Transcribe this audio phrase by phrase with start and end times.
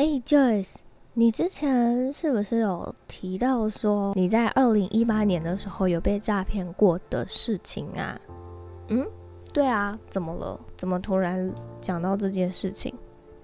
[0.00, 0.76] 哎，Joyce，
[1.12, 8.18] 你之前是不是有提到说你在二零一八年的时候有被诈骗过的事情啊？
[8.88, 9.06] 嗯，
[9.52, 10.58] 对啊，怎么了？
[10.74, 11.52] 怎么突然
[11.82, 12.94] 讲到这件事情？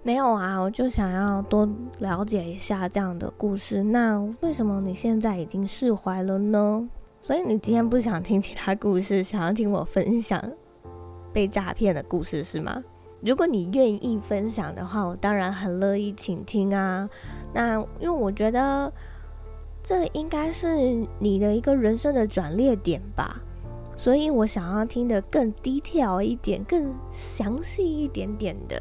[0.03, 3.83] 没有啊，我就想要多了解一下这样的故事。
[3.83, 6.89] 那为什么你现在已经释怀了呢？
[7.21, 10.43] 所以你今天不想听其他故事，想要听我分享
[11.35, 12.83] 被诈骗的故事是吗？
[13.23, 17.09] 如果你愿意分享的话，我当然很乐意倾听啊。
[17.53, 18.93] 那因为我觉得
[19.83, 23.41] 这应该是你的一个人生的转捩点吧，
[23.97, 28.81] 所以我想要听得更 detail 一点、更详细一点点的。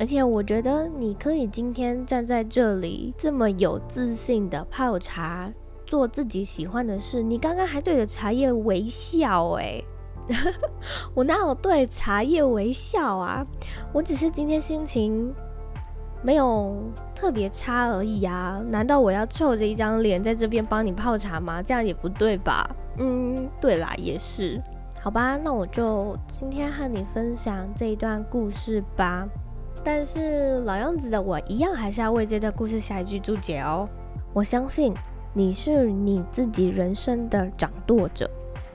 [0.00, 5.52] 而且我觉得你可以今天站在这里这么有自信的泡茶，
[5.84, 7.20] 做自己喜欢的事。
[7.20, 9.84] 你刚刚还对着茶叶微笑欸。
[11.14, 13.44] 我哪有对茶叶微笑啊？
[13.92, 15.34] 我只是今天心情
[16.22, 16.76] 没有
[17.14, 18.60] 特别差而已啊！
[18.68, 21.62] 难道我要臭着一张脸在这边帮你泡茶吗？
[21.62, 22.68] 这样也不对吧？
[22.98, 24.60] 嗯，对啦，也是。
[25.00, 29.26] 好吧，那我就今天和你分享这一段故事吧。
[29.84, 33.88] 但是老样子的，我一样还是要为这段故事下一句注解哦。
[34.34, 34.92] 我相信
[35.32, 38.28] 你是你自己人生的掌舵者。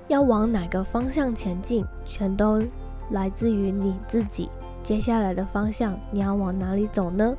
[0.07, 2.63] 要往哪个方向前进，全都
[3.11, 4.49] 来自于你自己。
[4.83, 7.35] 接下来的方向，你要往哪里走呢？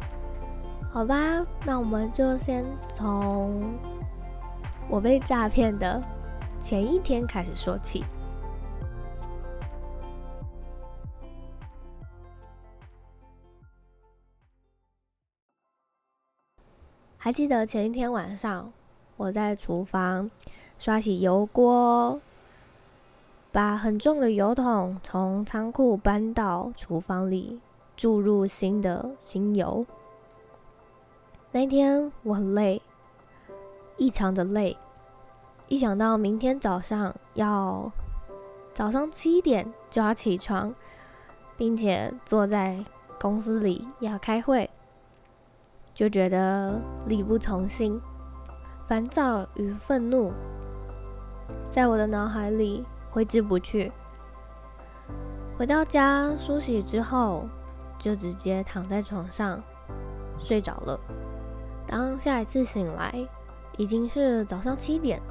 [0.90, 3.74] 好吧，那我们就先从
[4.88, 6.00] 我被诈骗的
[6.58, 8.04] 前一天开始说起。
[17.18, 18.72] 还记得前一天晚上，
[19.16, 20.30] 我在厨房
[20.78, 22.20] 刷洗油锅。
[23.54, 27.60] 把很重的油桶从仓库搬到厨房里，
[27.94, 29.86] 注入新的新油。
[31.52, 32.82] 那天我很累，
[33.96, 34.76] 异常的累。
[35.68, 37.92] 一想到明天早上要
[38.72, 40.74] 早上七点就要起床，
[41.56, 42.84] 并且坐在
[43.20, 44.68] 公司里要开会，
[45.94, 48.00] 就觉得力不从心，
[48.84, 50.32] 烦躁与愤怒
[51.70, 52.84] 在我的脑海里。
[53.14, 53.92] 挥之不去。
[55.56, 57.48] 回到家梳洗之后，
[57.96, 59.62] 就直接躺在床上
[60.36, 60.98] 睡着了。
[61.86, 63.14] 当下一次醒来，
[63.76, 65.22] 已经是早上七点，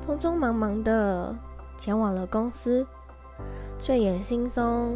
[0.00, 1.36] 匆匆忙忙的
[1.76, 2.86] 前往了公司，
[3.78, 4.94] 睡眼惺忪，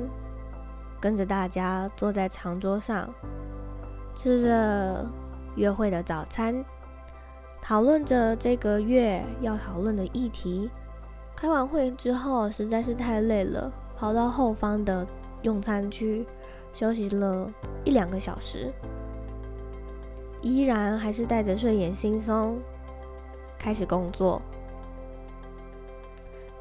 [0.99, 3.13] 跟着大家坐在长桌上，
[4.15, 5.05] 吃着
[5.57, 6.65] 约会的早餐，
[7.61, 10.71] 讨论着这个月要讨论的议题。
[11.41, 15.07] 开完会之后实在是太累了，跑到后方的
[15.43, 16.27] 用餐区
[16.75, 17.49] 休息了
[17.85, 18.73] 一两个小时，
[20.43, 22.55] 依然还是带着睡眼惺忪
[23.57, 24.43] 开始工作，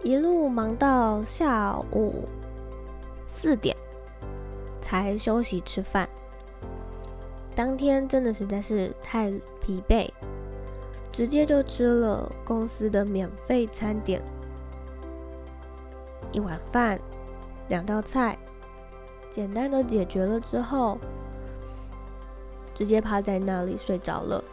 [0.04, 2.26] 一路忙到下午
[3.26, 3.76] 四点
[4.80, 6.08] 才休息吃饭。
[7.56, 10.08] 当天真的实在是太疲惫，
[11.12, 14.22] 直接就吃了公司的免费餐点。
[16.32, 17.00] 一碗饭，
[17.70, 18.38] 两道菜，
[19.30, 20.98] 简单的解决了之后，
[22.74, 24.44] 直接趴在那里睡着了。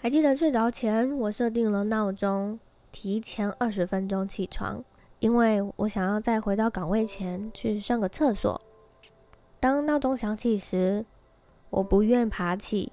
[0.00, 2.58] 还记得睡着前，我设定了闹钟，
[2.92, 4.84] 提前二十分钟起床，
[5.18, 8.60] 因为我想要在回到岗位前去上个厕所。
[9.60, 11.06] 当闹钟响起时，
[11.70, 12.92] 我不愿爬起，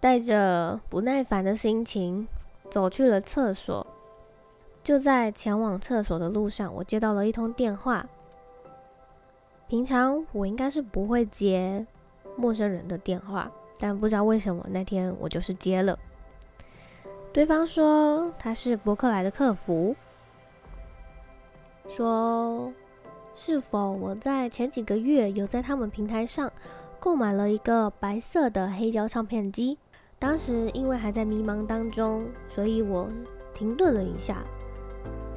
[0.00, 2.26] 带着不耐烦的心情
[2.68, 3.86] 走去了厕所。
[4.82, 8.06] 就在前往厕所的路上，我接到了一通电话。
[9.68, 11.86] 平常我应该是不会接
[12.36, 15.96] 陌生人的电话，但不知道为什么那天我就是接了。
[17.32, 19.94] 对方说他是博客来的客服，
[21.86, 22.72] 说
[23.34, 26.52] 是否我在前几个月有在他们平台上
[26.98, 29.78] 购买了一个白色的黑胶唱片机。
[30.18, 33.08] 当时因为还在迷茫当中，所以我
[33.54, 34.42] 停顿了一下。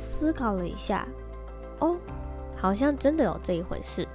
[0.03, 1.07] 思考了一下，
[1.79, 1.97] 哦，
[2.55, 4.07] 好像真的有这一回事。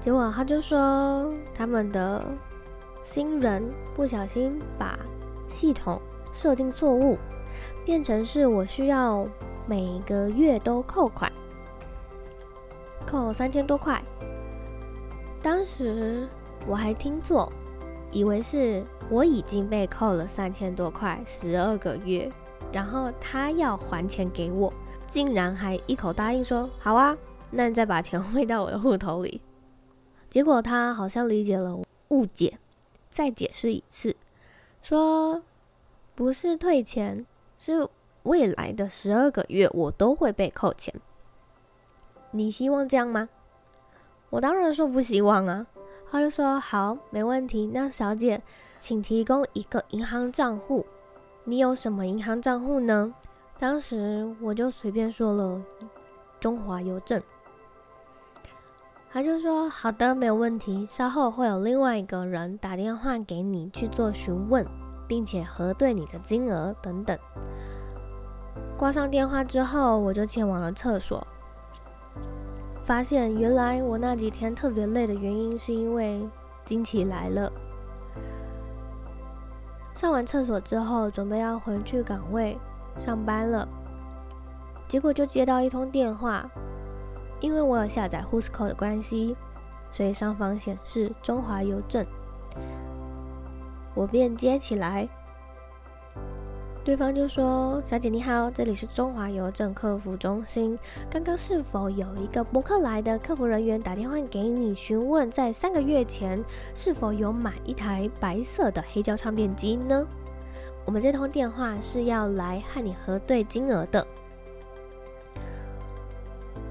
[0.00, 2.24] 结果他就说，他们的
[3.02, 3.62] 新人
[3.94, 4.98] 不小心把
[5.46, 6.00] 系统
[6.32, 7.18] 设定错误，
[7.84, 9.26] 变成是我需要
[9.66, 11.30] 每个月都扣款，
[13.06, 14.02] 扣三千多块。
[15.42, 16.26] 当时
[16.66, 17.52] 我还听错，
[18.10, 22.30] 以为是我已经被扣了三千多块，十二个月，
[22.72, 24.72] 然后他要还钱给我。
[25.06, 27.16] 竟然还一口答应说好啊，
[27.50, 29.40] 那你再把钱汇到我的户头里。
[30.28, 32.58] 结果他好像理解了误解，
[33.08, 34.16] 再解释一次，
[34.82, 35.42] 说
[36.14, 37.24] 不是退钱，
[37.58, 37.88] 是
[38.24, 40.92] 未来的十二个月我都会被扣钱。
[42.32, 43.28] 你希望这样吗？
[44.30, 45.66] 我当然说不希望啊。
[46.10, 47.70] 他就说好，没问题。
[47.72, 48.40] 那小姐，
[48.78, 50.86] 请提供一个银行账户。
[51.44, 53.12] 你有什么银行账户呢？
[53.58, 55.60] 当时我就随便说了
[56.38, 57.22] 中华邮政。
[59.10, 60.86] 他就说好的，没有问题。
[60.86, 64.66] 稍后会有另外一个人打电话给你去做询问，
[65.08, 67.18] 并且核对你的金额等等。
[68.76, 71.26] 挂上电话之后，我就前往了厕所。
[72.84, 76.28] 发现原来我那几天特别累的原因是因为
[76.64, 77.50] 经期来了。
[79.94, 82.58] 上完厕所之后，准备要回去岗位
[82.98, 83.68] 上班了，
[84.88, 86.48] 结果就接到一通电话。
[87.40, 89.36] 因为我有下载 Whoscall 的关系，
[89.92, 92.04] 所以上方显示中华邮政，
[93.94, 95.08] 我便接起来。
[96.82, 100.78] 对方就说：“小姐你好，这里是中华邮政客服中心。
[101.10, 106.42] 刚刚是否有一个博客来的客服人员打电话给你，询问在三个月前
[106.76, 110.06] 是否有买一台白色的黑胶唱片机呢？
[110.86, 114.06] 我们这通电话是要来和你核对金额的。”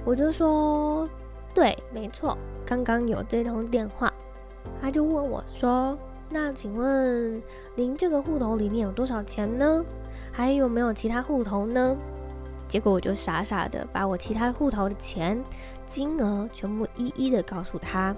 [0.03, 1.07] 我就说
[1.53, 2.35] ：“对，没错，
[2.65, 4.11] 刚刚有这通电话。”
[4.81, 5.97] 他就问我说
[6.29, 7.41] ：“那请问
[7.75, 9.85] 您这个户头里面有多少钱呢？”
[10.31, 11.95] 还有没有其他户头呢？
[12.67, 15.43] 结果我就傻傻的把我其他户头的钱
[15.85, 18.15] 金额全部一一的告诉他，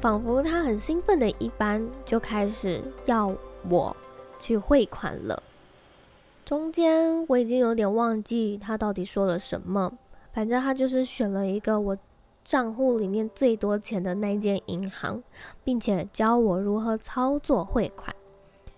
[0.00, 3.34] 仿佛他很兴奋的一般，就开始要
[3.68, 3.94] 我
[4.38, 5.42] 去汇款了。
[6.44, 9.92] 中间我已经有点忘记他到底说了什么，
[10.32, 11.98] 反正他就是选了一个我
[12.42, 15.22] 账户里面最多钱的那间银行，
[15.62, 18.14] 并且教我如何操作汇款。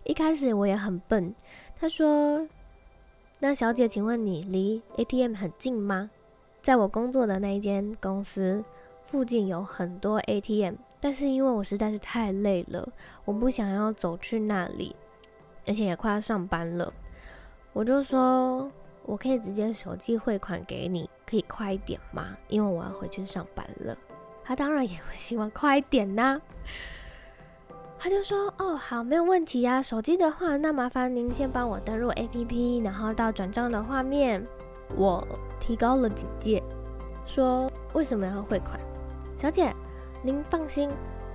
[0.03, 1.33] 一开始我也很笨。
[1.79, 2.49] 他说
[3.39, 6.11] ：“那小姐，请问你离 ATM 很近吗？
[6.61, 8.65] 在我工作的那一间公司
[9.05, 12.87] 附近有很多 ATM，但是因为我实在是太累了，
[13.25, 14.95] 我不想要走去那里，
[15.67, 16.93] 而且也快要上班了。
[17.73, 18.71] 我就说，
[19.05, 22.37] 我可以直接手机汇款给你，可以快一点吗？
[22.49, 23.97] 因为我要回去上班了。
[24.45, 26.41] 他当然也会希望快一点呐、”
[28.03, 29.83] 他就说：“哦，好，没有问题呀。
[29.83, 34.45] 手机的话，那麻烦您先帮我登录 APP，然后到转账的画面。”
[34.97, 35.25] 我
[35.61, 36.61] 提高了警戒，
[37.27, 38.81] 说：“为什么要汇款？
[39.37, 39.73] 小姐，
[40.23, 40.91] 您放心，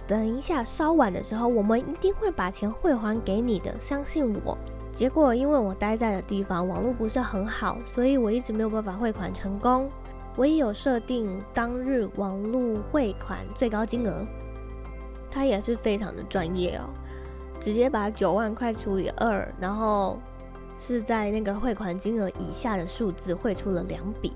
[0.08, 4.58] 等一下稍晚的时候，我们一定会把钱汇还给你的，相信我。”
[4.92, 9.90] 结果因为我待在的地方网络不是很好，所以我一直没有办法汇款成功。
[10.38, 14.26] 我也有设定当日网络汇款最高金额。
[15.30, 16.88] 他也是非常的专业哦，
[17.60, 20.18] 直接把九万块除以二，然后
[20.78, 24.32] 是在那个汇款金额以下的数字汇出了两笔，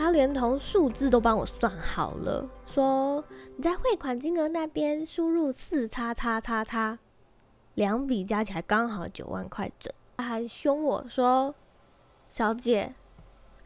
[0.00, 3.22] 他连同数字都帮我算好了，说
[3.54, 6.98] 你在汇款金额那边输入四叉叉叉叉，
[7.74, 9.92] 两笔加起来刚好九万块整。
[10.16, 11.54] 他还凶我说
[12.30, 12.94] ：“小姐，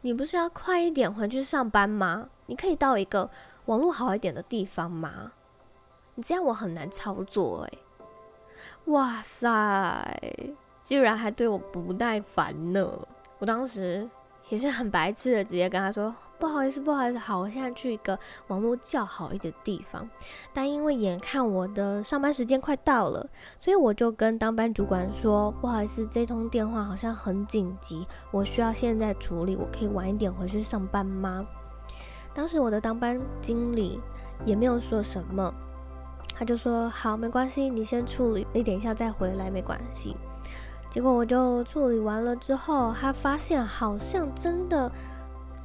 [0.01, 2.27] 你不是要快一点回去上班吗？
[2.47, 3.29] 你可以到一个
[3.67, 5.31] 网络好一点的地方吗？”
[6.15, 7.79] 你这样我很难操作哎！
[8.87, 10.19] 哇塞，
[10.83, 12.85] 居然还对我不耐烦呢！
[13.39, 14.09] 我当时
[14.49, 20.07] 也是很白痴的，直接跟他说：“不好意思，不好意思，好，我现在去一个网络较好一点的地方。”
[20.53, 23.27] 但因为眼看我的上班时间快到了，
[23.59, 31.45] 所以我就跟当班主管说：“不好意思，这通电话好像很紧急，我需要现在处理，我可以晚一点回去上班吗？”
[32.33, 33.99] 当时我的当班经理
[34.43, 35.53] 也没有说什么。
[36.37, 40.17] 他就说好，没关系，你先处理，你等一下再回来，没关系。
[40.89, 44.91] 结果我就处理完了之后，他发现好像真的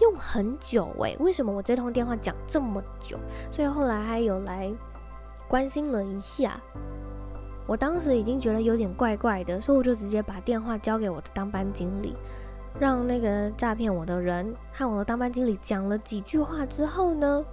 [0.00, 3.18] 用很久诶，为什么我这通电话讲这么久？
[3.52, 4.72] 所以后来还有来
[5.48, 6.60] 关心了一下。
[7.66, 12.16] 我当时已经觉得有点怪怪的，所以我就直接把电话交给我的当班经理，
[12.80, 17.44] 让那个诈骗我的人和我的当班经理讲了几句话之后呢，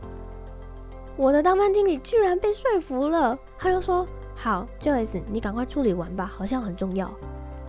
[1.16, 7.14] 我的当班经理居然被说服了，他就说：“好，Joyce，你赶快处理完吧，好像很重要。”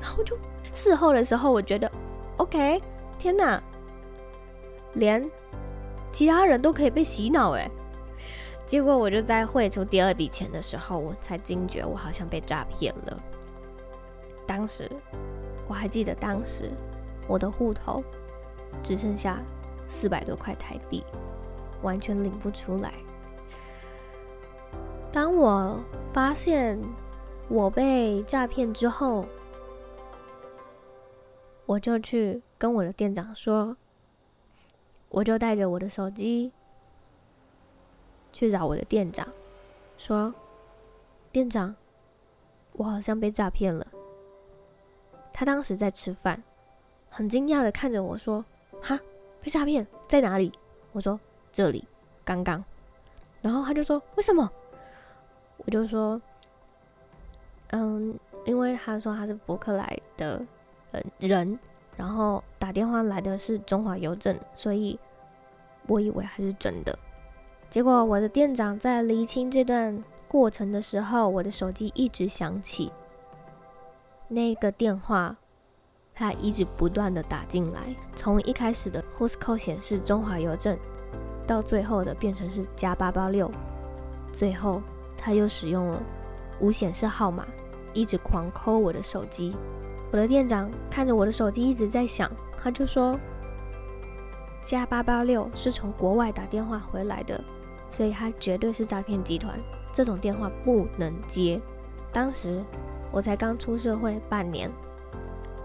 [0.01, 0.39] 然后就
[0.73, 1.91] 事后的时候，我觉得
[2.39, 2.81] ，OK，
[3.19, 3.63] 天哪，
[4.99, 5.29] 连
[6.13, 7.71] 其他人都可以被洗脑诶。
[8.67, 13.23] 结果我就在汇出第二笔钱的时候，我才惊觉我好像被诈骗了。
[14.47, 14.91] 当时
[15.67, 16.71] 我还记得，当时
[17.27, 18.03] 我的户头
[18.83, 19.41] 只剩下
[19.87, 21.03] 四百多块台币，
[21.83, 22.93] 完全领不出来。
[25.11, 25.81] 当我
[26.13, 26.79] 发现
[27.49, 29.25] 我被诈骗之后，
[31.65, 33.77] 我就去跟我的店长说，
[35.11, 36.53] 我就带着我的手机
[38.33, 39.27] 去找我的店长，
[39.97, 40.35] 说
[41.33, 41.75] ：“店长，
[42.75, 43.87] 我好像被诈骗了。”
[45.33, 46.43] 他当时在吃饭，
[47.09, 48.45] 很惊讶的看着我说
[48.83, 48.99] ：“哈，
[49.41, 50.53] 被诈骗在哪里？”
[50.93, 51.19] 我说
[51.51, 51.87] ：“这里，
[52.25, 52.63] 刚刚。”
[53.41, 54.51] 然后他就说：“为什么？”
[55.65, 56.21] 我就说
[57.71, 60.45] ：“嗯，因为他说他是伯克莱的
[61.19, 61.59] 人，
[61.99, 64.99] 然后打电话来的是中华邮政，所以
[65.87, 66.99] 我以为还是真的。
[67.69, 72.91] 结果我的店长在厘清这段过程的时候，我的手机一直响起，
[74.29, 75.37] 那个电话
[76.15, 80.79] 他一直不断的打进来，从一开始的 Who's Call 显示中华邮政，
[81.47, 83.51] 到最后的变成是加八八六，
[84.33, 84.81] 最后。
[85.21, 86.01] 他又使用了
[86.61, 87.45] 无显示号码，
[87.93, 89.53] 一直狂扣我的手机。
[90.11, 93.19] 我的店长看着我的手机一直在响，他就说
[94.65, 97.43] ：“加八八六是从国外打电话回来的，
[97.91, 99.59] 所以他绝对是诈骗集团，
[99.93, 101.61] 这种电话不能接。”
[102.13, 102.65] 当时
[103.13, 104.71] 我才刚出社会半年，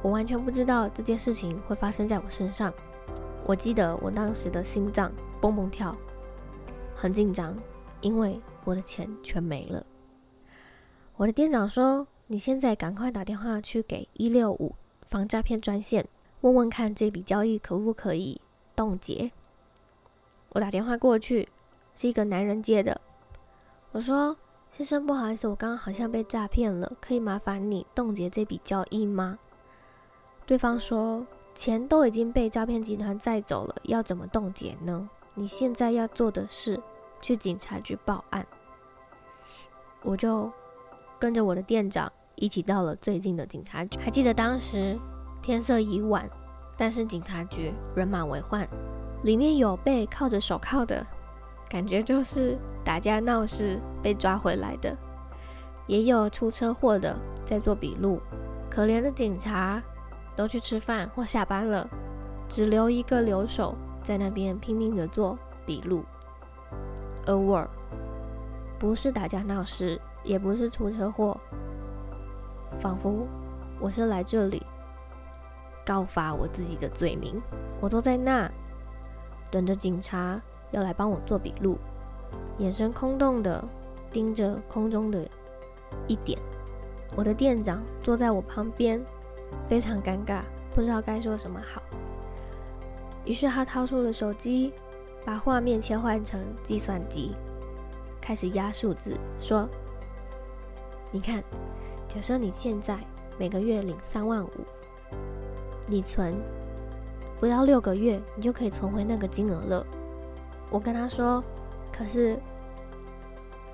[0.02, 2.74] 我完全不知道这件事情会发生在我身上。
[3.46, 5.96] 我记得我当时的心脏蹦蹦跳，
[6.96, 7.56] 很紧张，
[8.02, 8.42] 因为。
[8.66, 9.86] 我的钱全没了。
[11.18, 14.74] 我的店长说：“你现在赶快打电话去给一六五
[15.06, 16.08] 防诈骗专线，
[16.42, 18.42] 问问看这笔交易可不可以
[18.76, 19.32] 冻结。”
[20.50, 21.48] 我打电话过去，
[21.94, 23.00] 是一个男人接的。
[23.92, 24.36] 我说
[24.72, 29.38] ：“先生，不好意思，我刚刚好像被诈骗了，可以麻烦你冻结这笔交易吗？”
[30.48, 35.08] 对方说：“钱都已经被诈骗集团载走了，要怎么冻结呢？
[35.36, 36.82] 你现在要做的是。”
[37.22, 38.46] 去警察局报案，
[40.02, 40.52] 我就
[41.18, 44.00] 跟着我的店长一起到了最近的警察局。
[44.00, 44.98] 还记得当时
[45.42, 46.30] 天色已晚，
[46.78, 48.68] 但是警察局人满为患，
[49.24, 51.06] 里面有被铐着手铐的，
[51.70, 54.96] 感觉就是打架闹事被抓回来的，
[55.88, 58.20] 也有出车祸的在做笔录。
[58.70, 59.82] 可怜的警察
[60.36, 61.88] 都去吃饭或下班了，
[62.50, 66.04] 只留一个留守在那边拼命的做笔录。
[67.26, 67.66] 而我
[68.80, 71.40] 不是打架闹事，也不是出车祸，
[72.80, 73.28] 仿佛
[73.80, 74.66] 我是来这里
[75.86, 77.42] 告发我自己的罪名。
[77.80, 78.50] 我坐在那，
[79.50, 81.78] 等着警察要来帮我做笔录，
[82.58, 83.64] 眼神空洞的
[84.12, 85.28] 盯着空中的
[86.08, 86.40] 一点。
[87.16, 89.04] 我的店长坐在我旁边，
[89.68, 90.42] 非常尴尬，
[90.74, 91.82] 不知道该说什么好。
[93.26, 94.74] 于是他掏出了手机。
[95.26, 97.34] 把画面切换成计算机，
[98.20, 99.66] 开始压数字，说
[101.12, 101.42] ：“你看，
[102.14, 103.00] 假设你现在
[103.40, 104.50] 每个月领三万五，
[105.88, 106.36] 你存
[107.40, 109.86] 不到六个月，你就可以存回那个金额了。”
[110.70, 111.44] 我跟他说
[111.92, 112.40] ：“可是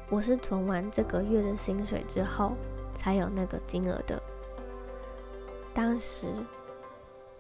[0.10, 2.54] 我是存完这个月的薪水之后
[2.96, 4.22] 才有那个金额的，
[5.74, 6.28] 当时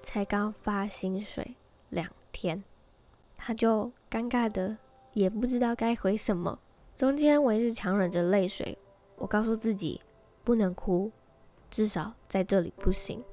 [0.03, 1.55] 才刚发薪水
[1.89, 2.61] 两天。”
[3.41, 4.77] 他就尴尬的
[5.13, 6.59] 也不知道该回什么，
[6.97, 8.77] 中间我一直强忍着泪水，
[9.15, 10.01] 我告诉自己
[10.49, 11.11] 不能哭，
[11.69, 13.23] 至少在这里不行。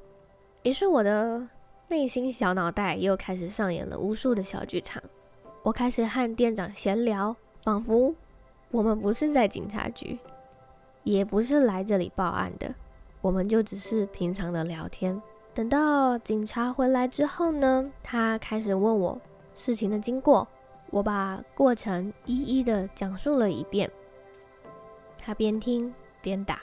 [0.64, 1.48] 于是我的
[1.88, 5.02] 内心小脑袋又开始上演了无数的小剧场，
[5.62, 8.14] 我开始和店长闲聊，仿佛
[8.70, 10.18] 我们不是在警察局，
[11.04, 12.74] 也不是来这里报案的，
[13.22, 15.18] 我们就只是平常的聊天。
[15.54, 19.18] 等到警察回来之后呢，他开始问我。
[19.54, 20.46] 事情的经过，
[20.90, 23.90] 我把过程一一的讲述了一遍。
[25.16, 26.60] 他边听边打，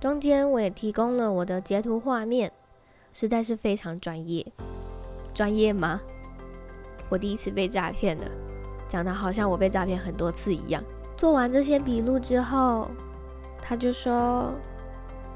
[0.00, 2.50] 中间我也提供了我的截图画面，
[3.12, 4.46] 实在是非常专业。
[5.34, 6.00] 专业吗？
[7.10, 8.24] 我第一次被诈骗了，
[8.88, 10.82] 讲的好像我被诈骗很多次一样。
[11.18, 12.88] 做完这些笔录之后，
[13.60, 14.54] 他就说，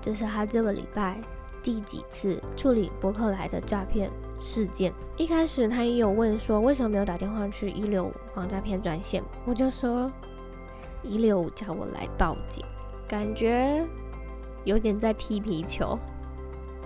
[0.00, 1.20] 这是他这个礼拜
[1.62, 4.90] 第几次处理博客来的诈骗事件。
[5.18, 9.22] 一开始他也有问说，为什么没有打电话去一六五防诈骗专线？
[9.44, 10.10] 我就说
[11.02, 12.64] 一六五叫我来报警，
[13.06, 13.86] 感觉
[14.64, 15.98] 有点在踢皮球。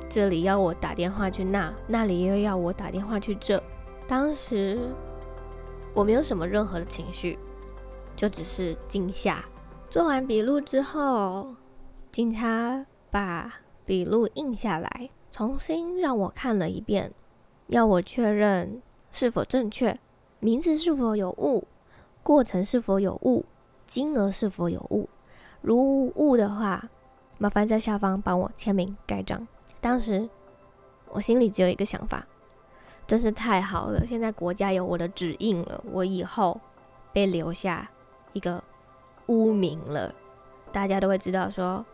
[0.08, 3.62] 这里要我打电话去那，那里又要我打电话去这。
[4.06, 4.78] 当时
[5.94, 7.38] 我没有什么任何的情绪，
[8.16, 9.44] 就只是惊吓。
[9.90, 11.54] 做完笔录之后，
[12.10, 13.52] 警察把
[13.84, 17.12] 笔录印下来，重新让我看了一遍，
[17.66, 18.80] 要我确认
[19.12, 19.98] 是否正确，
[20.40, 21.66] 名字是否有误，
[22.22, 23.44] 过程是否有误，
[23.86, 25.08] 金额是否有误，
[25.60, 26.88] 如误的话，
[27.38, 29.46] 麻烦在下方帮我签名盖章。
[29.80, 30.28] 当时
[31.10, 32.26] 我心里只有一个想法，
[33.06, 36.60] 真是太好了，现在国家有我的指印了，我以后
[37.12, 37.88] 被留下
[38.32, 38.62] 一个
[39.26, 40.12] 污名了，
[40.72, 41.84] 大家都会知道说，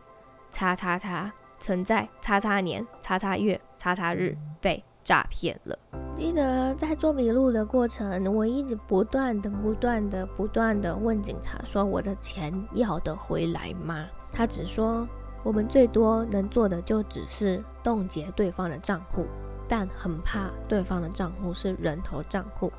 [0.50, 5.78] 叉叉叉曾在叉叉年叉叉月叉叉日被诈骗了。
[6.16, 15.06] 记得在做笔录的过程，我一直不断的、不断的、不断的问警察说：“我的钱要得回来吗？”他只说。
[15.44, 19.26] 我们最多能做的就只是冻结对方的账户，
[19.68, 22.72] 但很怕对方的账户是人头账户，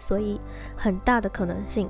[0.00, 0.40] 所以
[0.76, 1.88] 很大的可能性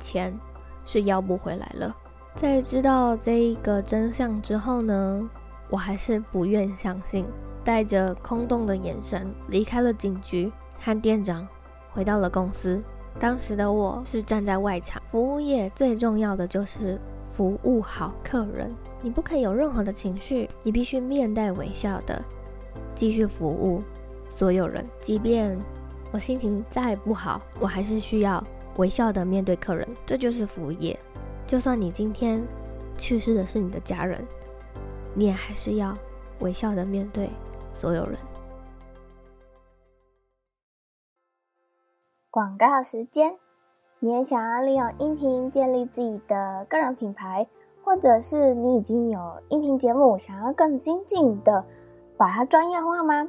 [0.00, 0.38] 钱
[0.84, 1.96] 是要不回来了。
[2.34, 5.30] 在知道这一个真相之后呢，
[5.70, 7.24] 我还是不愿相信，
[7.64, 11.46] 带着空洞的眼神离开了警局，和店长
[11.92, 12.82] 回到了公司。
[13.18, 18.74] 当时的我是站在外场，服务业最重要的就是服务好客人。
[19.02, 22.24] 你不可以有任何的情绪，你必须面带微笑的
[22.94, 23.82] 继续服务
[24.28, 24.84] 所有人。
[25.00, 25.56] 即便
[26.12, 28.42] 我心情再不好，我还是需要
[28.76, 29.86] 微笑的面对客人。
[30.04, 30.98] 这就是服务业。
[31.46, 32.42] 就算你今天
[32.98, 34.24] 去世的是你的家人，
[35.14, 35.96] 你也还是要
[36.40, 37.30] 微笑的面对
[37.74, 38.18] 所有人。
[42.30, 43.38] 广告时间，
[44.00, 47.46] 你也想要利用音频建立自己的个人品牌？
[47.86, 51.64] 或者是你已经有音频节目，想要更精进的
[52.16, 53.28] 把它专业化吗？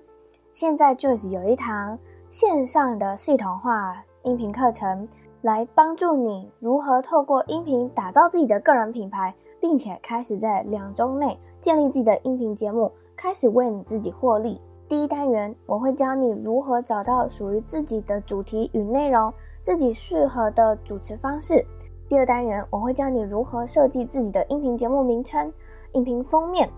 [0.51, 1.95] 现在 Joyce 有一堂
[2.27, 5.07] 线上的系统化音频课程，
[5.43, 14.59] 来帮助你如何透过音频打造自己的个人品牌，并且开始在两周内建立自己的音频节目，开始为你自己获利。
[14.89, 21.63] 第一单元，我会教你如何找到属于自己的主题与内容，自己适合的主持方式。
[22.09, 25.51] 第二单元，我会教你如何设计自己的音频节目名称、
[25.91, 26.69] 音频封面。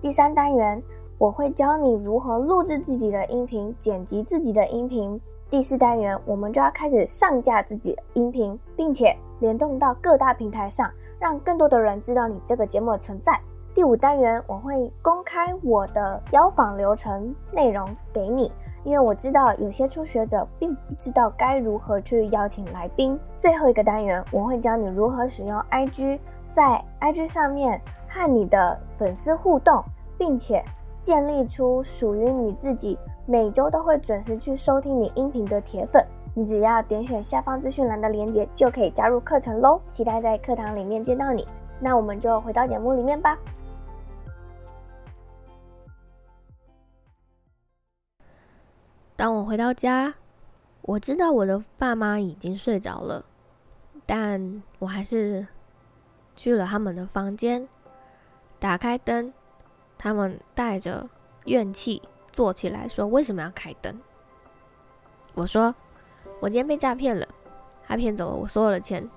[0.00, 0.82] 第三单元，
[1.18, 5.20] 我会教你如何录制自己的音频、剪辑自己的音频。
[5.50, 13.38] 第四单元，我们就要开始上架自己的音频，并且联动到各大平台上，让更多的人知道你这个节目的存在。
[13.74, 18.50] 第五单元，我会公开我的邀访流程内容给你，
[18.82, 23.18] 因为我知道有些初学者并不知道该如何去邀请来宾。
[23.36, 26.18] 最后一个单元，我会教你如何使用 IG，
[26.50, 29.84] 在 IG 上面和你的粉丝互动，
[30.18, 30.64] 并且
[31.00, 36.04] 建立出属于你自己每周都会准时去收听你音频的铁粉。
[36.34, 39.80] 你只要点选下方资讯栏的链接，就可以加入课程喽。
[39.88, 41.46] 期待在课堂里面见到你。
[41.80, 43.38] 那我们就回到节目里面吧。
[49.18, 50.14] 当我回到家，
[50.82, 53.24] 我知道我的爸妈已经睡着了，
[54.06, 55.44] 但我还是
[56.36, 57.68] 去了他们的房间，
[58.60, 59.34] 打开灯，
[59.98, 61.10] 他们带着
[61.46, 62.00] 怨气
[62.30, 64.00] 坐起来说：“为什么要开灯？”
[65.34, 65.74] 我说
[66.38, 67.26] ：“我今天被诈骗了，
[67.88, 69.10] 他骗走了我所有的钱，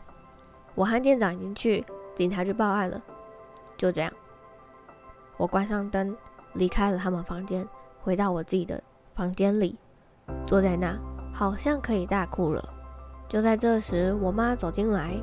[0.74, 1.86] 我和店长已经去
[2.16, 3.00] 警察局报案了。”
[3.78, 4.12] 就这样，
[5.38, 6.18] 我关上灯，
[6.54, 7.68] 离开了他们房间，
[8.02, 8.84] 回到我自己的
[9.14, 9.78] 房间里。
[10.46, 10.98] 坐在那，
[11.34, 12.64] 好像可以大哭了。
[13.28, 15.16] 就在这时，我妈走进来，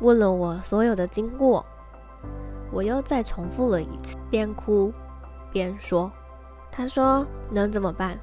[0.00, 1.64] 问了我所有的经过。
[2.72, 4.92] 我又再重复了一次，边哭
[5.52, 6.10] 边说
[6.70, 8.18] ：“她说能怎么办？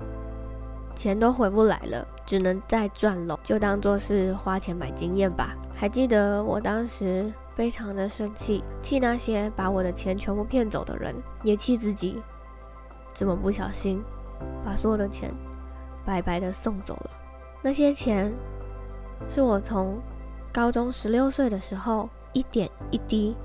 [0.96, 12.22] 钱都回不来了，只能再赚喽，就当做是花钱买经验吧。”还记得我当时非常的生气，气那些把我的钱全部骗走的人，也气自己
[13.13, 14.04] 这么不小心
[14.65, 15.34] 把所有的钱。
[16.06, 17.10] 白白的送走了，
[17.62, 18.30] 那些钱
[19.30, 20.02] 是我从
[20.52, 23.38] 高中十六岁的时候一点一滴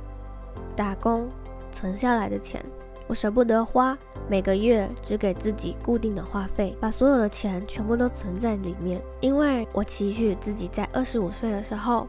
[0.74, 1.28] 打工
[1.70, 2.60] 存下来的钱，
[3.06, 3.96] 我舍不得花，
[4.28, 12.08] 每个月只给自己固定的话费，把所有的钱全部都存在里面，因为我期许自己在二十五岁的时候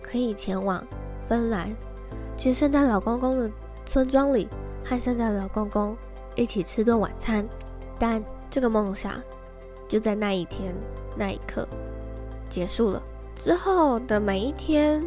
[0.00, 0.86] 可以前往
[1.26, 1.68] 芬兰，
[2.36, 3.50] 去圣诞老公公的
[3.84, 4.48] 村庄里
[4.84, 5.96] 和圣诞老公公
[6.36, 7.44] 一起吃顿晚餐，
[7.98, 9.20] 但这个梦想。
[9.86, 10.74] 就在那一天
[11.14, 11.68] 那一刻
[12.48, 13.00] 结束了。
[13.36, 15.04] 之后的每一天，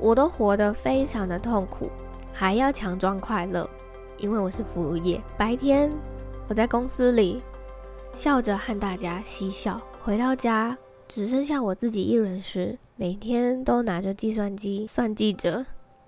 [0.00, 1.88] 我都活得非常的痛苦，
[2.32, 3.70] 还要强装快乐，
[4.18, 5.22] 因为我是服务业。
[5.38, 5.90] 白天
[6.48, 7.40] 我在公司里
[8.12, 15.64] 笑着和大家嬉笑，回到家只剩下我自己一人时，每天都拿着计算机算计着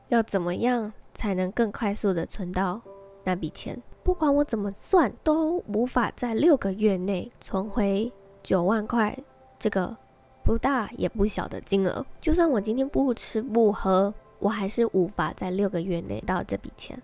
[0.08, 2.80] 要怎么样才能更快速的存到
[3.22, 3.80] 那笔钱。
[4.02, 8.11] 不管我怎么算，都无法在六个月内存回
[8.42, 9.16] 九万块
[9.58, 9.96] 这个
[10.42, 12.04] 不大也不小的金额。
[12.20, 17.00] 就算我今天不吃不喝，我还是无法在六个月内到这笔钱。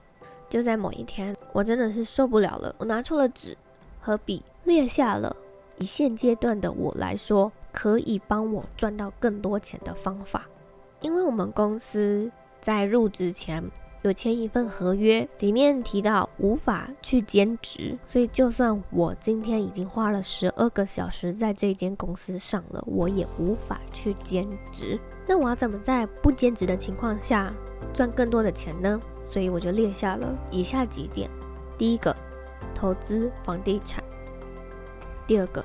[0.48, 3.56] 就在某一天，我真的是受不了了，我拿出了纸
[4.00, 5.36] 和笔，列下了
[5.78, 10.46] 以现阶段的我来说，可以帮我赚到更多钱的方法。
[11.00, 12.30] 因为我们公司
[12.62, 13.62] 在入职前
[14.04, 25.00] 有签一份合约，里面提到无法去兼职，所以就算我今天已经花了十二个小时在这间公司上了，我也无法去兼职。
[25.26, 27.50] 那我要怎么在不兼职的情况下
[27.94, 29.00] 赚更多的钱呢？
[29.24, 31.30] 所以我就列下了以下几点：
[31.78, 32.14] 第一个，
[32.74, 34.04] 投资房地产；
[35.26, 35.64] 第二个，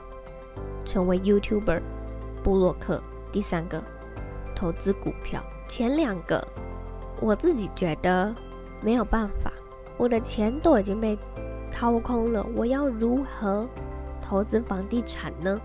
[0.86, 1.82] 成为 YouTuber
[2.42, 3.02] 布洛克；
[3.34, 3.84] 第三个，
[4.56, 5.44] 投资股票。
[5.68, 6.42] 前两个
[7.22, 8.34] 我自己觉得
[8.82, 9.52] 没有办法，
[9.98, 11.18] 我的钱都已经被
[11.72, 13.68] 掏空了，我要如何
[14.22, 15.60] 投资房地产呢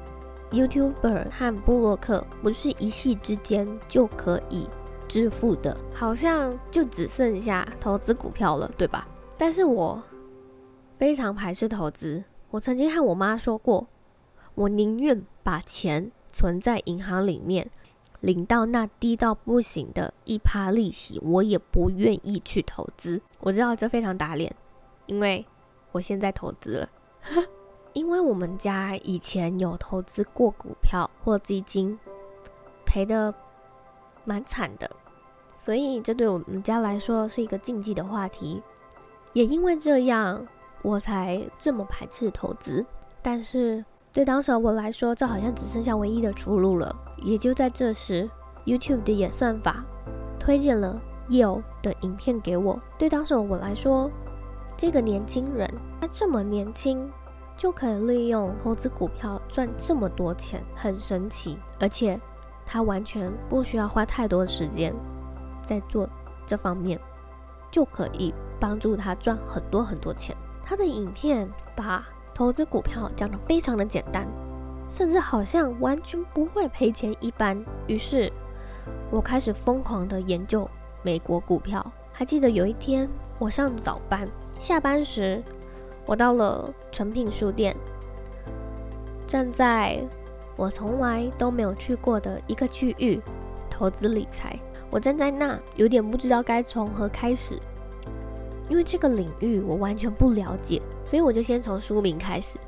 [0.50, 4.68] ？YouTuber 和布洛克不是一夕之间就可以。
[5.06, 9.06] 致富的，好像就只剩下投资股票了，对吧？
[9.36, 10.02] 但是我
[10.98, 12.24] 非常排斥投资。
[12.50, 13.86] 我曾经和我妈说过，
[14.54, 17.70] 我宁愿把钱存在银行里面，
[18.24, 23.20] 领到那低到不行的一趴利息，我也不愿意去投资。
[23.40, 24.54] 我知道这非常打脸，
[25.06, 25.44] 因为
[25.92, 26.88] 我现在投资了，
[27.92, 31.98] 因为我们家以前有投资过股票或基金，
[32.84, 33.32] 赔的。
[34.26, 34.90] 蛮惨的，
[35.58, 38.62] 所以这对我们家来说是一个禁忌的话题。
[39.34, 40.46] 也因为这样，
[40.80, 42.82] 我才这么排斥投资。
[43.20, 46.94] 但是对当时我来说，这好像只剩下唯一的出路了。
[47.16, 48.30] 也就在这时
[48.64, 49.84] ，YouTube 的演算法
[50.38, 50.98] 推荐了
[51.28, 52.80] Yale 的影片给我。
[52.96, 54.08] 对当时我来说，
[54.76, 55.68] 这个年轻人
[56.00, 57.10] 他这么年轻，
[57.56, 62.18] 就可以利用投资股票赚这么多钱，很神奇，而且。
[62.66, 64.90] 他完全不需要花太多的时间
[65.60, 66.08] 在做
[66.46, 66.98] 这方面，
[67.70, 70.34] 就可以帮助他赚很多很多钱。
[70.62, 71.46] 他的影片
[71.76, 74.26] 把投资股票讲得非常的简单，
[74.90, 77.64] 甚至好像完全不会赔钱一般。
[77.86, 78.30] 于是，
[79.10, 80.68] 我开始疯狂的研究
[81.02, 81.84] 美国股票。
[82.12, 85.42] 还记得有一天我上早班，下班时
[86.04, 87.76] 我到了诚品书店，
[89.26, 90.02] 站在。
[90.56, 93.20] 我从来都没有去过的一个区域，
[93.68, 94.56] 投资理财。
[94.88, 97.58] 我站在那，有点不知道该从何开始，
[98.68, 102.58] 因为这个领域我完全不了解，所以我就先从书名开始。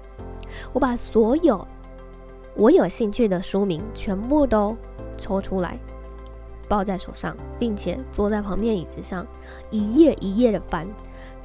[0.72, 1.66] 我把所有
[2.54, 4.76] 我有兴趣的书名全部都
[5.16, 5.78] 抽出来，
[6.68, 9.26] 抱在手上，并且坐在旁边椅子上，
[9.70, 10.86] 一页一页的翻。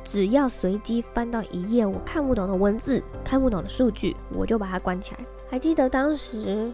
[0.03, 5.19] 只要随机翻到一页我看不懂的文字、看不懂的数据，我就把它关起来。
[5.49, 6.71] 还记得当时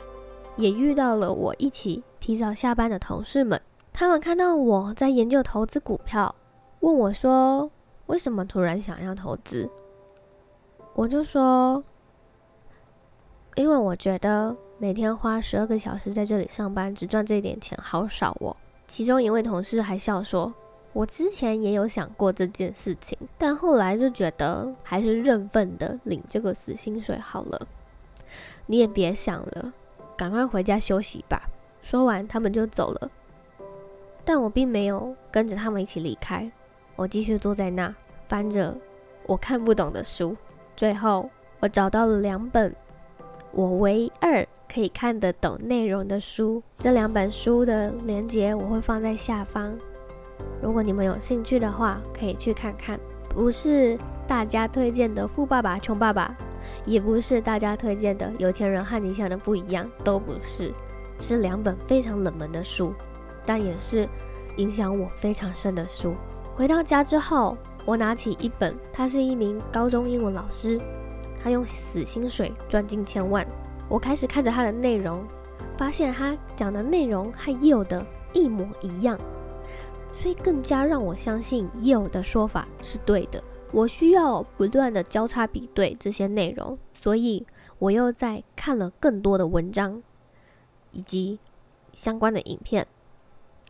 [0.56, 6.34] 也遇到了我一起提早下班的同事们，他们看到我在研究投资股票，
[6.80, 7.70] 问我说
[8.08, 9.70] ：“为什么突然想要投资？”
[10.98, 11.84] 我就说
[13.54, 18.58] ：“因为我觉得每天花十二个小时在这里上班，只赚这点钱，好少哦。”
[18.88, 20.52] 其中一位同事还笑说
[20.94, 27.68] ：“我之前也有想过这件事情，但后来就觉得还是认份的领这个死薪水好了。”
[28.66, 29.72] 你也别想了，
[30.18, 31.44] 赶快回家休息吧。
[31.80, 33.12] 说完，他们就走了。
[34.26, 36.52] 但我并没有跟着他们一起离开，
[36.96, 37.94] 我继续坐在那，
[38.26, 38.76] 翻着
[39.28, 40.36] 我看不懂的书。
[40.78, 41.28] 最后，
[41.60, 42.74] 我找到了两本
[43.52, 46.62] 我唯二可以看得懂内容的书。
[46.78, 49.74] 这两本书的连结我会放在下方，
[50.62, 53.00] 如果你们有兴趣的话，可以去看看。
[53.28, 56.38] 不是大家推荐的《富爸爸穷爸爸》。
[56.86, 60.74] 也不是大家推荐的有钱人和你想的不一样，都不是，
[61.20, 62.94] 是两本非常冷门的书，
[63.46, 64.08] 但也是
[64.58, 66.14] 影响我非常深的书。
[66.56, 67.56] 回到家之后，
[67.88, 70.78] 我拿起一本，他是一名高中英文老师，
[71.42, 73.48] 他用死薪水赚进千万。
[73.88, 75.26] 我开始看着他的内容，
[75.78, 79.18] 发现他讲的内容和 y o 的一模一样，
[80.14, 83.42] 所以更加让我相信 y o 的说法是对的。
[83.72, 87.48] 我需要不断的交叉比对这些内容，所以
[87.80, 90.04] 我又在看了更多的文章
[90.92, 91.40] 以及
[91.94, 92.86] 相关的影片，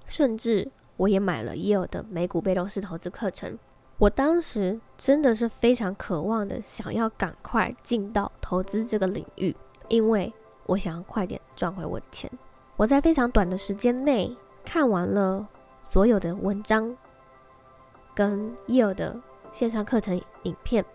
[0.08, 3.60] 甚至我也买了 Yale 的美股被动式投资课程。
[3.98, 9.56] 我当时真的是非常渴望的，想要赶快进到投资这个领域，
[9.88, 10.34] 因为
[10.68, 12.30] 我想要快点赚回我的钱。
[12.76, 15.48] 我在非常短的时间内看完了
[15.84, 16.96] 所有的文章
[18.16, 19.22] 跟 Yale 的。
[19.50, 20.86] 线上课程影片，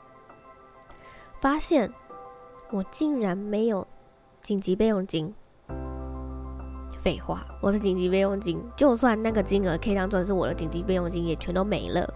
[1.41, 1.91] 发现
[2.71, 3.85] 我竟然没有
[4.43, 5.35] 紧急备用金，
[7.01, 12.09] 废话，我的紧急备用金，就算那个金额可以当做是我的紧急备用金，也全都没了。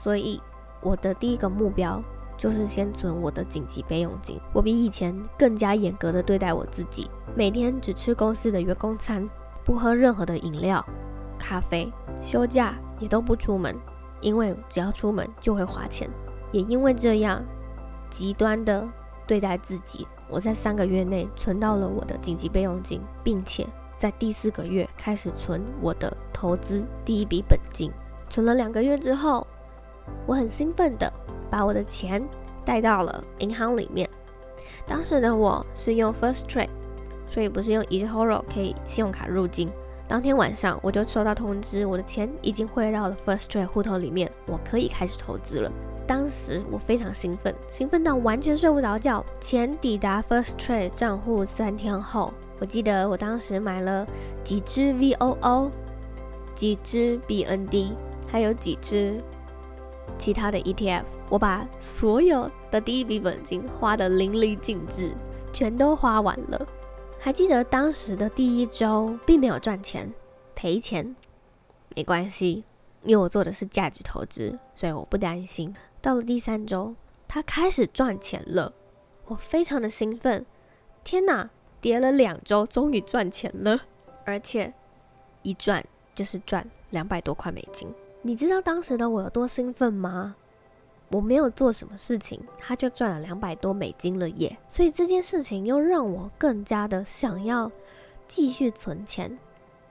[0.00, 0.40] 所以
[0.80, 2.02] 我的第一个目标
[2.34, 4.40] 就是先存我的紧急备用金。
[4.54, 9.28] 我比以前更加严格的对待我自己，每天只吃公司的员工餐，
[9.62, 10.82] 不喝任何的饮料、
[11.38, 13.76] 咖啡，休假也都不出门，
[14.22, 16.08] 因为只要出门就会花钱。
[16.50, 17.44] 也因为这样，
[18.08, 18.88] 极端的
[19.26, 20.06] 对待自己。
[20.30, 23.66] 我在三个月内存到了我的紧急备用金，并且
[23.98, 27.92] 在第四个月开始存我的投资第一笔本金。
[28.30, 29.46] 存了两个月之后，
[30.26, 31.12] 我很兴奋地
[31.50, 32.22] 把我的钱
[32.64, 34.08] 带到了银行里面。
[34.86, 36.68] 当时的我是用 First Trade，
[37.26, 39.70] 所以不是用 eToro 可以信用卡入金。
[40.08, 45.70] 当天晚上我就收到通知，我的钱已经汇到了 First Trade 户头里面，我可以开始投资了。
[46.06, 49.24] 当时我非常兴奋，兴奋到完全睡不着觉。
[49.38, 54.04] 钱抵达 First Trade 账户三天后，我记得我当时买了
[54.42, 55.70] 几只 VOO，
[56.56, 57.92] 几只 BND，
[58.26, 59.22] 还有几只
[60.20, 61.04] 其他的 ETF。
[61.30, 65.14] 我把所有的第一笔本金花得淋漓尽致，
[65.50, 66.68] 全都花完了。
[67.18, 70.12] 还记得当时的第一周并没有赚钱，
[70.54, 71.16] 赔钱
[71.96, 72.64] 没关系，
[73.02, 75.74] 因为我做的是价值投资，所以我不担心。
[76.02, 76.94] 到了第三周，
[77.26, 78.72] 他开始赚钱了，
[79.26, 80.44] 我非常的兴奋。
[81.02, 81.48] 天哪，
[81.80, 83.80] 跌了两周，终于赚钱了，
[84.24, 84.72] 而且
[85.42, 87.92] 一赚就是赚两百多块美金。
[88.22, 90.36] 你知道当时的我有多兴奋吗？
[91.12, 94.58] 我没有做什么事情，他就赚了两百多美金了耶！
[94.68, 97.72] 所以这件事情又让我更加的想要
[98.28, 99.38] 继续存钱，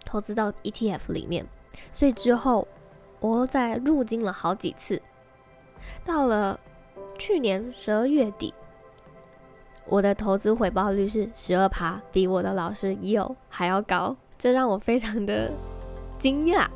[0.05, 1.45] 投资到 ETF 里面。
[1.91, 2.67] 所以之后
[3.19, 5.01] 我又再入金了好几次。
[6.05, 6.59] 到了
[7.17, 8.53] 去年十二月底，
[9.87, 15.51] 我的投资回报率是十二趴，比我的老师 Yo 还要高，这让我非常的
[16.17, 16.67] 惊讶。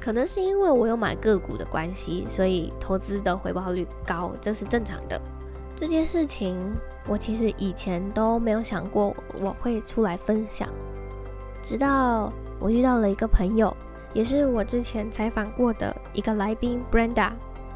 [0.00, 5.20] 可能是因为我有买个股的关系，所以投资的回报率高，这是正常的。
[5.74, 6.56] 这件事情
[7.06, 10.68] 我其实以前都没有想过我会出来分享，
[11.62, 13.76] 直到我遇到了一个朋友，
[14.12, 17.30] 也是我之前采访过的一个来宾 Brenda。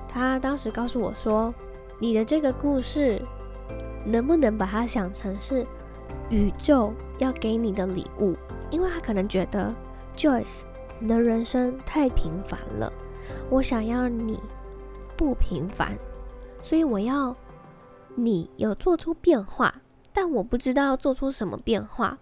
[0.09, 1.55] 他当时告诉我说
[1.99, 3.23] ：“你的这个故事，
[4.05, 5.67] 能不能把它想成是
[6.29, 8.35] 宇宙要给你的礼物？
[8.69, 9.73] 因为他可能觉得
[10.17, 10.63] Joyce，
[11.03, 12.93] 你的人生太平凡了，
[13.51, 14.39] 我想要你
[15.17, 15.99] 不平凡，
[16.63, 17.35] 所以我要
[18.15, 22.19] 你有做出变化，但我不知道做出什么变化，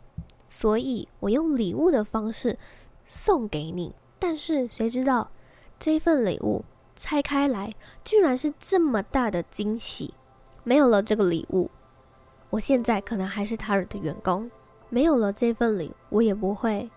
[0.48, 2.56] 所以我用礼物的方式
[3.04, 3.94] 送给你。
[4.18, 5.30] 但是谁知道
[5.78, 6.64] 这份礼物？”
[6.96, 10.14] 拆开来，居然是这么大的惊喜！
[10.64, 11.70] 没有了这个礼物，
[12.48, 14.50] 我现在可能还是他人的员工；
[14.88, 16.90] 没有了这份礼，我也不会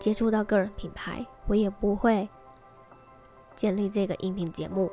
[0.00, 2.28] 接触到个人品牌，我也不会
[3.54, 4.90] 建立这个音频节目，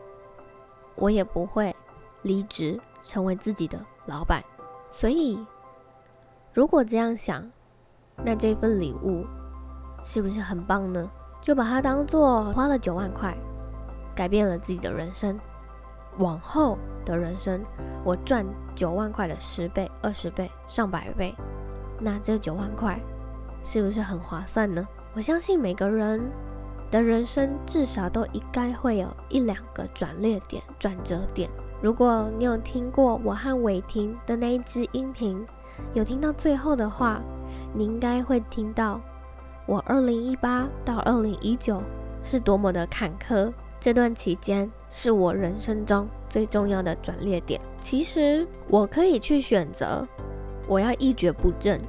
[0.93, 1.75] 我也不会
[2.21, 4.43] 离职成为自己的老板。
[4.91, 5.43] 所以，
[6.53, 7.49] 如果这样想，
[8.23, 9.25] 那这份礼物
[10.03, 11.09] 是不是很棒呢？
[11.41, 13.35] 就把它当做花了九万块。
[14.13, 15.39] 改变了自己的人生，
[16.17, 17.63] 往后的人生，
[18.03, 18.43] 我赚
[18.73, 21.35] 九万块的十倍、二十倍、上百倍，
[21.99, 22.99] 那这九万块
[23.63, 24.87] 是不是很划算呢？
[25.17, 26.21] 我相信每个人
[26.91, 31.49] 的人生至少都应该会有一两个转捩点、转折点。
[31.81, 35.43] 如果你有听过我和伟霆的那一支音频，
[35.95, 37.19] 有听到最后的话，
[37.73, 39.01] 你应该会听到
[39.65, 41.81] 我二零一八到二零一九
[42.21, 43.51] 是多么的坎坷。
[43.79, 47.59] 这段期间是我人生中最重要的转捩点。
[47.79, 50.07] 其实我可以去选择，
[50.67, 51.81] 我要一蹶不振，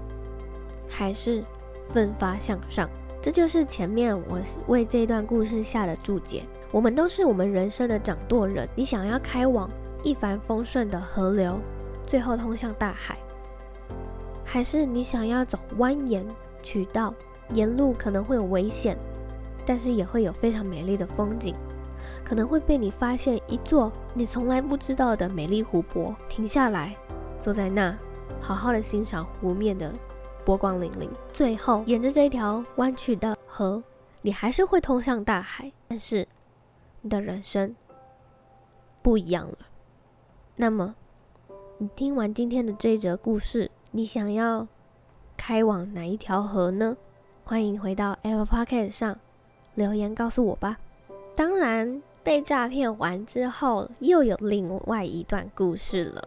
[0.88, 1.44] 还是
[1.90, 2.88] 奋发向上。
[3.20, 6.44] 这就是前面我为这段故事下的注解。
[6.70, 8.68] 我们都是我们人生的掌舵人。
[8.74, 9.70] 你想要开往
[10.02, 11.58] 一帆风顺的河流，
[12.06, 13.18] 最后通向大海，
[14.44, 16.22] 还是你想要走蜿蜒
[16.62, 17.14] 渠道，
[17.54, 18.96] 沿路可能会有危险，
[19.64, 21.54] 但是也会有非常美丽的风景。
[22.24, 26.94] 可能会被你发现一座你从来不知道的美丽湖泊，停下来，
[27.38, 27.96] 坐在那，
[28.40, 29.92] 好好的欣赏湖面的
[30.48, 31.06] 波光粼粼。
[31.30, 33.82] 最后，沿着这条弯曲的河，
[34.22, 36.26] 你还是会通向大海，但是
[37.02, 37.76] 你的人生
[39.02, 39.58] 不一样了。
[40.56, 40.94] 那么，
[41.76, 44.66] 你听完今天的这一则故事，你想要
[45.36, 46.96] 开往哪一条河呢？
[47.44, 49.18] 欢迎回到 Apple Podcast 上
[49.74, 50.78] 留言告诉我吧。
[51.36, 56.26] 当然，被诈骗完之后，又有另外一段故事了。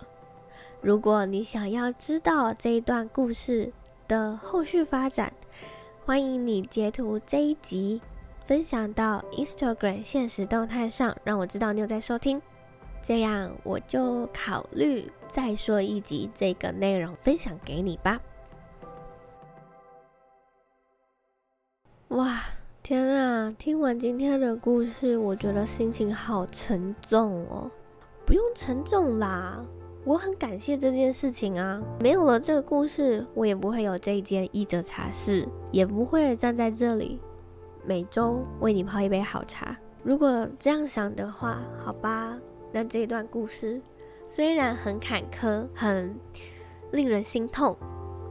[0.80, 3.72] 如果你想要知道这一段故事
[4.12, 5.32] 的后续发展，
[6.06, 8.02] 欢迎你截图这一集
[8.46, 12.42] 分享到 Instagram 现实动态上，让我知道你有在收听，
[13.02, 18.20] 这样我就考虑再说一集这个内容分享给你吧。
[22.10, 22.42] 哇，
[22.84, 23.50] 天啊！
[23.58, 27.72] 听完今天的故事，我觉得心情好沉重哦。
[28.26, 29.66] 不用沉重啦，
[30.04, 31.80] 我很感谢这件事情啊。
[32.00, 37.20] 没有了这个故事，我也不会有这一间一则茶室，也不会站在这里
[37.86, 39.78] 每周为你泡一杯好茶。
[40.04, 42.36] 如果这样想的话，好吧，
[42.72, 43.80] 那这一段故事
[44.26, 46.16] 虽然很坎坷，很
[46.92, 47.78] 令人心痛，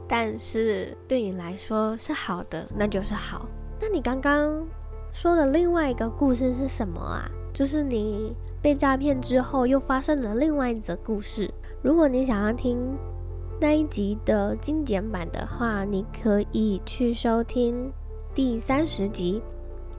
[0.09, 3.47] 但是对你来说是好的，那就是好。
[3.79, 4.67] 那你刚刚
[5.13, 7.31] 说的另外一个故事是什么啊？
[7.53, 11.49] 就是你被诈骗之后又发生了另外一则故事。
[11.81, 12.77] 如果你想要听
[13.59, 17.91] 那一集的精简版的话，你可以去收听
[18.35, 19.41] 第三十集，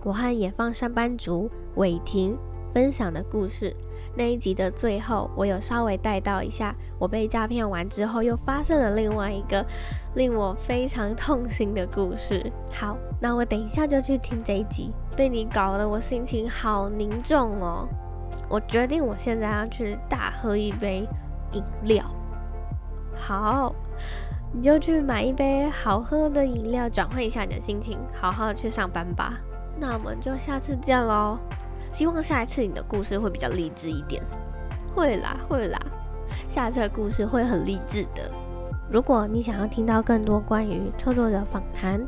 [0.05, 2.39] 我和野放上班族伟霆
[2.73, 3.75] 分享的故事。
[4.15, 9.65] 那一集的最后，我有稍微带到一下，我被诈骗完之后又发生了另外一个
[10.15, 12.49] 令我非常痛心的故事。
[12.73, 14.93] 好，那我等一下就去听这一集。
[15.17, 17.89] 被你搞得我心情好凝重哦，
[18.49, 21.09] 我决定我现在要去大喝一杯
[21.53, 22.05] 饮料。
[23.15, 23.75] 好，
[24.53, 29.35] 你就去买一杯好喝的饮料，转换一下你的心情，好好的去上班吧。
[29.79, 31.39] 那我们就下次见喽。
[31.91, 34.23] 希望下一次你的故事会比较励志一点。
[34.95, 35.79] 会啦，会啦，
[36.49, 38.31] 下次的故事会很励志的。
[38.91, 42.01] 如果你想要听到更多关于创作者访谈，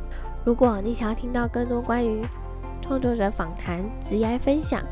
[0.45, 2.23] 如果你想要听到更多关于
[2.83, 4.83] 创作者访谈、职业分享，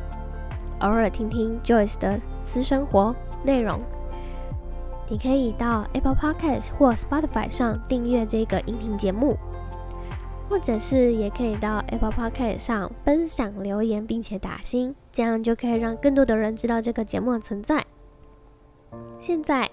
[0.80, 3.80] 偶尔听听 Joyce 的私生活内容，
[5.08, 9.36] 你可以到 Apple Podcast 或 Spotify 上订阅这个音频节目。
[10.48, 17.82] 或者是也可以到 Apple Podcast 上分享留言，并且打星，这样就可以让更多的人知道这个节目的存在。
[19.18, 19.70] 现在，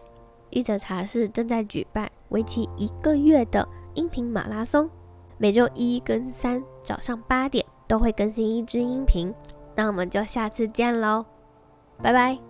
[0.51, 4.89] 一则茶室正在举办为期一个月的音频马拉松，
[5.37, 9.33] 每周一跟三早上八点都会更新一支音频。
[9.75, 11.25] 那我们就下次见喽，
[12.01, 12.48] 拜拜。